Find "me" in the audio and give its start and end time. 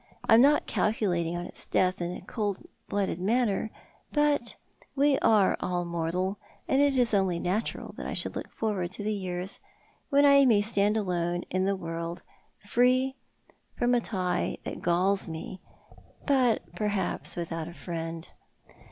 15.27-15.61